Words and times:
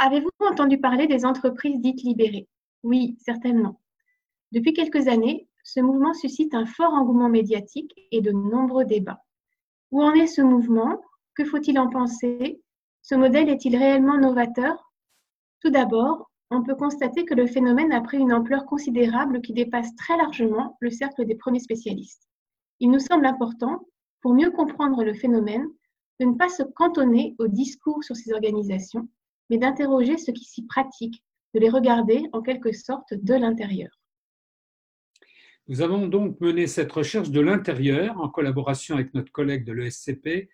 Avez-vous 0.00 0.30
entendu 0.38 0.78
parler 0.78 1.08
des 1.08 1.24
entreprises 1.24 1.80
dites 1.80 2.04
libérées? 2.04 2.46
Oui, 2.84 3.16
certainement. 3.18 3.80
Depuis 4.52 4.72
quelques 4.72 5.08
années, 5.08 5.48
ce 5.64 5.80
mouvement 5.80 6.14
suscite 6.14 6.54
un 6.54 6.66
fort 6.66 6.92
engouement 6.92 7.28
médiatique 7.28 7.92
et 8.12 8.20
de 8.20 8.30
nombreux 8.30 8.84
débats. 8.84 9.24
Où 9.90 10.00
en 10.00 10.12
est 10.12 10.28
ce 10.28 10.40
mouvement? 10.40 11.00
Que 11.34 11.44
faut-il 11.44 11.80
en 11.80 11.90
penser? 11.90 12.62
Ce 13.02 13.16
modèle 13.16 13.48
est-il 13.48 13.76
réellement 13.76 14.16
novateur? 14.18 14.92
Tout 15.60 15.70
d'abord, 15.70 16.30
on 16.50 16.62
peut 16.62 16.76
constater 16.76 17.24
que 17.24 17.34
le 17.34 17.48
phénomène 17.48 17.92
a 17.92 18.00
pris 18.00 18.18
une 18.18 18.32
ampleur 18.32 18.66
considérable 18.66 19.40
qui 19.40 19.52
dépasse 19.52 19.96
très 19.96 20.16
largement 20.16 20.76
le 20.78 20.90
cercle 20.90 21.26
des 21.26 21.34
premiers 21.34 21.58
spécialistes. 21.58 22.28
Il 22.78 22.92
nous 22.92 23.00
semble 23.00 23.26
important, 23.26 23.80
pour 24.22 24.32
mieux 24.32 24.52
comprendre 24.52 25.02
le 25.02 25.12
phénomène, 25.12 25.66
de 26.20 26.26
ne 26.26 26.34
pas 26.34 26.48
se 26.48 26.62
cantonner 26.62 27.34
au 27.40 27.48
discours 27.48 28.04
sur 28.04 28.14
ces 28.14 28.32
organisations, 28.32 29.08
mais 29.50 29.58
d'interroger 29.58 30.18
ce 30.18 30.30
qui 30.30 30.44
s'y 30.44 30.66
pratique, 30.66 31.22
de 31.54 31.60
les 31.60 31.70
regarder 31.70 32.24
en 32.32 32.42
quelque 32.42 32.72
sorte 32.72 33.14
de 33.14 33.34
l'intérieur. 33.34 33.90
Nous 35.68 35.82
avons 35.82 36.06
donc 36.06 36.40
mené 36.40 36.66
cette 36.66 36.92
recherche 36.92 37.30
de 37.30 37.40
l'intérieur 37.40 38.18
en 38.20 38.28
collaboration 38.28 38.94
avec 38.94 39.12
notre 39.12 39.32
collègue 39.32 39.64
de 39.64 39.72
l'ESCP, 39.72 40.48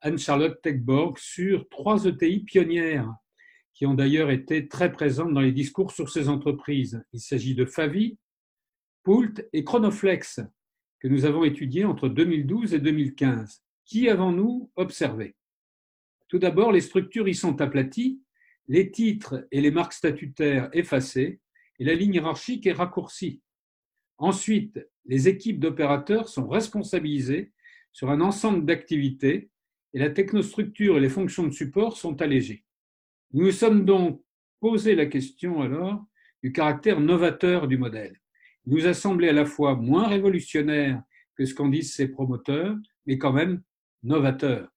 Anne-Charlotte 0.00 0.60
Techborg, 0.62 1.18
sur 1.18 1.68
trois 1.68 2.06
ETI 2.06 2.40
pionnières 2.40 3.12
qui 3.74 3.86
ont 3.86 3.94
d'ailleurs 3.94 4.30
été 4.30 4.68
très 4.68 4.92
présentes 4.92 5.34
dans 5.34 5.40
les 5.40 5.52
discours 5.52 5.90
sur 5.90 6.08
ces 6.08 6.28
entreprises. 6.28 7.04
Il 7.12 7.20
s'agit 7.20 7.54
de 7.54 7.66
Favi, 7.66 8.18
Poult 9.02 9.46
et 9.52 9.64
Chronoflex, 9.64 10.40
que 11.00 11.08
nous 11.08 11.26
avons 11.26 11.44
étudiés 11.44 11.84
entre 11.84 12.08
2012 12.08 12.72
et 12.72 12.78
2015. 12.78 13.62
Qui 13.84 14.08
avons-nous 14.08 14.70
observé 14.76 15.36
Tout 16.28 16.38
d'abord, 16.38 16.72
les 16.72 16.80
structures 16.80 17.28
y 17.28 17.34
sont 17.34 17.60
aplaties, 17.60 18.22
les 18.68 18.90
titres 18.90 19.46
et 19.50 19.60
les 19.60 19.70
marques 19.70 19.92
statutaires 19.92 20.68
effacés, 20.72 21.40
et 21.78 21.84
la 21.84 21.94
ligne 21.94 22.14
hiérarchique 22.14 22.66
est 22.66 22.72
raccourcie. 22.72 23.42
Ensuite, 24.18 24.78
les 25.06 25.28
équipes 25.28 25.60
d'opérateurs 25.60 26.28
sont 26.28 26.48
responsabilisées 26.48 27.52
sur 27.92 28.10
un 28.10 28.20
ensemble 28.20 28.64
d'activités 28.64 29.50
et 29.92 29.98
la 29.98 30.10
technostructure 30.10 30.96
et 30.96 31.00
les 31.00 31.08
fonctions 31.08 31.46
de 31.46 31.52
support 31.52 31.96
sont 31.96 32.20
allégées. 32.22 32.64
Nous 33.32 33.46
nous 33.46 33.52
sommes 33.52 33.84
donc 33.84 34.22
posé 34.60 34.94
la 34.94 35.06
question 35.06 35.62
alors 35.62 36.04
du 36.42 36.52
caractère 36.52 37.00
novateur 37.00 37.68
du 37.68 37.78
modèle. 37.78 38.20
Il 38.66 38.74
nous 38.74 38.86
a 38.86 38.94
semblé 38.94 39.28
à 39.28 39.32
la 39.32 39.44
fois 39.44 39.74
moins 39.74 40.08
révolutionnaire 40.08 41.02
que 41.36 41.44
ce 41.44 41.54
qu'en 41.54 41.68
disent 41.68 41.94
ses 41.94 42.08
promoteurs, 42.08 42.76
mais 43.06 43.18
quand 43.18 43.32
même 43.32 43.62
novateur. 44.02 44.68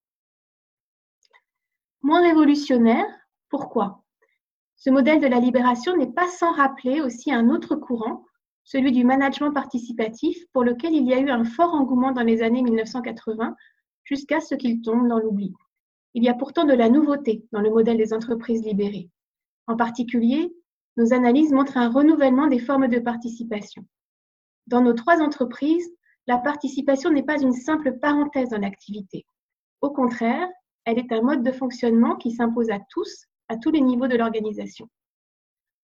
Moins 2.02 2.22
révolutionnaire, 2.22 3.06
pourquoi? 3.50 4.04
Ce 4.76 4.90
modèle 4.90 5.20
de 5.20 5.28
la 5.28 5.40
libération 5.40 5.96
n'est 5.98 6.12
pas 6.12 6.28
sans 6.28 6.52
rappeler 6.54 7.02
aussi 7.02 7.32
un 7.32 7.50
autre 7.50 7.76
courant, 7.76 8.26
celui 8.64 8.92
du 8.92 9.04
management 9.04 9.52
participatif, 9.52 10.38
pour 10.54 10.64
lequel 10.64 10.94
il 10.94 11.08
y 11.08 11.14
a 11.14 11.20
eu 11.20 11.30
un 11.30 11.46
fort 11.46 11.74
engouement 11.74 12.12
dans 12.12 12.24
les 12.24 12.44
années 12.44 12.62
1980, 12.62 13.56
jusqu'à 14.04 14.40
ce 14.42 14.56
qu'il 14.56 14.82
tombe 14.82 15.08
dans 15.08 15.20
l'oubli. 15.20 15.54
Il 16.14 16.24
y 16.24 16.30
a 16.30 16.34
pourtant 16.34 16.66
de 16.66 16.74
la 16.74 16.90
nouveauté 16.90 17.46
dans 17.52 17.62
le 17.62 17.70
modèle 17.70 17.98
des 17.98 18.14
entreprises 18.14 18.64
libérées. 18.64 19.10
En 19.68 19.76
particulier, 19.76 20.54
nos 20.98 21.14
analyses 21.14 21.52
montrent 21.52 21.78
un 21.78 21.90
renouvellement 21.90 22.48
des 22.48 22.60
formes 22.60 22.88
de 22.88 23.00
participation. 23.00 23.86
Dans 24.66 24.82
nos 24.82 24.94
trois 24.94 25.22
entreprises, 25.22 25.90
la 26.26 26.38
participation 26.38 27.10
n'est 27.10 27.24
pas 27.24 27.42
une 27.42 27.54
simple 27.54 28.00
parenthèse 28.00 28.50
dans 28.50 28.60
l'activité. 28.60 29.26
Au 29.82 29.92
contraire, 29.92 30.48
elle 30.86 31.00
est 31.00 31.12
un 31.12 31.22
mode 31.22 31.44
de 31.44 31.52
fonctionnement 31.52 32.16
qui 32.16 32.32
s'impose 32.32 32.70
à 32.70 32.80
tous, 32.90 33.28
à 33.50 33.58
tous 33.58 33.72
les 33.72 33.82
niveaux 33.82 34.08
de 34.08 34.18
l'organisation. 34.18 34.90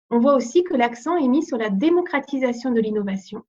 On 0.09 0.19
voit 0.19 0.35
aussi 0.35 0.63
que 0.63 0.75
l'accent 0.75 1.17
est 1.17 1.27
mis 1.27 1.45
sur 1.45 1.57
la 1.57 1.69
démocratisation 1.69 2.71
de 2.71 2.79
l'innovation. 2.79 3.43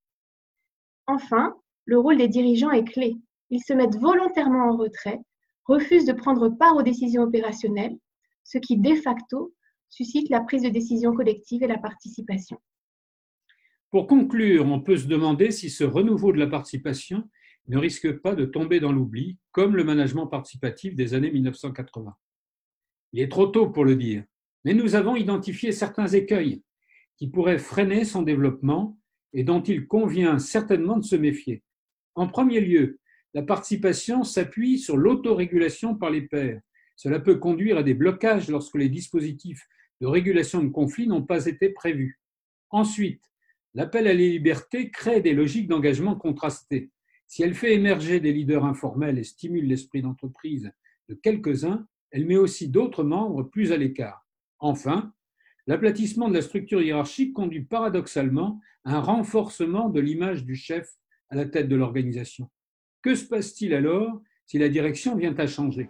Enfin, 1.07 1.57
le 1.87 1.99
rôle 1.99 2.19
des 2.19 2.29
dirigeants 2.29 2.71
est 2.71 2.85
clé. 2.85 3.17
Ils 3.51 3.63
se 3.63 3.73
mettent 3.73 3.97
volontairement 3.97 4.71
en 4.71 4.77
retrait, 4.77 5.21
refusent 5.65 6.05
de 6.05 6.13
prendre 6.13 6.49
part 6.49 6.77
aux 6.77 6.83
décisions 6.83 7.23
opérationnelles, 7.23 7.97
ce 8.45 8.59
qui, 8.59 8.77
de 8.77 8.95
facto, 8.97 9.55
suscite 9.89 10.29
la 10.29 10.41
prise 10.41 10.63
de 10.63 10.69
décision 10.69 11.15
collective 11.15 11.63
et 11.63 11.67
la 11.67 11.79
participation. 11.79 12.59
Pour 13.91 14.07
conclure, 14.07 14.67
on 14.67 14.81
peut 14.81 14.97
se 14.97 15.09
demander 15.09 15.51
si 15.51 15.69
ce 15.69 15.83
renouveau 15.83 16.33
de 16.33 16.39
la 16.39 16.47
participation 16.47 17.29
ne 17.67 17.79
risque 17.79 18.21
pas 18.21 18.35
de 18.35 18.45
tomber 18.45 18.81
dans 18.81 18.93
l'oubli, 18.93 19.39
comme 19.51 19.77
le 19.77 19.85
management 19.85 20.27
participatif 20.27 20.95
des 20.95 21.15
années 21.15 21.31
1980. 21.31 22.15
Il 23.13 23.21
est 23.21 23.31
trop 23.31 23.47
tôt 23.47 23.71
pour 23.71 23.85
le 23.85 23.97
dire, 23.97 24.25
mais 24.65 24.75
nous 24.75 24.95
avons 24.95 25.17
identifié 25.17 25.73
certains 25.73 26.07
écueils 26.07 26.63
qui 27.17 27.29
pourraient 27.29 27.59
freiner 27.59 28.05
son 28.05 28.23
développement 28.23 28.99
et 29.33 29.45
dont 29.45 29.63
il 29.63 29.87
convient 29.87 30.39
certainement 30.39 30.97
de 30.97 31.05
se 31.05 31.17
méfier. 31.17 31.63
En 32.15 32.27
premier 32.27 32.61
lieu, 32.61 32.99
la 33.35 33.43
participation 33.43 34.25
s'appuie 34.25 34.79
sur 34.79 34.97
l'autorégulation 34.97 35.95
par 35.95 36.11
les 36.11 36.23
pairs. 36.23 36.61
Cela 36.97 37.21
peut 37.21 37.37
conduire 37.37 37.79
à 37.79 37.83
des 37.83 37.95
blocages 37.95 38.49
lorsque 38.49 38.77
les 38.77 38.89
dispositifs 38.89 39.67
de 40.01 40.07
régulation 40.07 40.63
de 40.63 40.69
conflits 40.69 41.07
n'ont 41.07 41.23
pas 41.23 41.47
été 41.47 41.71
prévus. 41.71 42.19
Ensuite, 42.71 43.31
L'appel 43.75 44.09
à 44.09 44.15
la 44.15 44.19
liberté 44.19 44.91
crée 44.91 45.21
des 45.21 45.33
logiques 45.33 45.69
d'engagement 45.69 46.17
contrastées. 46.17 46.91
Si 47.29 47.45
elle 47.45 47.55
fait 47.55 47.75
émerger 47.75 48.19
des 48.19 48.33
leaders 48.33 48.65
informels 48.65 49.19
et 49.19 49.25
stimule 49.25 49.67
l'esprit 49.67 50.03
d'entreprise 50.03 50.73
de 51.09 51.15
quelques-uns, 51.15 51.87
elle 52.11 52.27
met 52.27 52.37
aussi 52.37 52.69
d'autres 52.69 53.05
membres 53.05 53.43
plus 53.43 53.73
à 53.73 53.77
l'écart. 53.77 54.27
Enfin, 54.59 55.13
l'aplatissement 55.67 56.29
de 56.29 56.35
la 56.35 56.43
structure 56.43 56.83
hiérarchique 56.83 57.33
conduit 57.33 57.63
paradoxalement 57.63 58.61
à 58.85 58.97
un 58.97 59.01
renforcement 59.01 59.89
de 59.89 60.01
l'image 60.01 60.45
du 60.45 60.55
chef 60.55 60.91
à 61.29 61.37
la 61.37 61.47
tête 61.47 61.69
de 61.69 61.77
l'organisation. 61.77 62.51
Que 63.03 63.15
se 63.15 63.27
passe-t-il 63.27 63.75
alors 63.75 64.21
si 64.47 64.59
la 64.59 64.69
direction 64.69 65.17
vient 65.17 65.37
à 65.39 65.47
changer? 65.47 65.89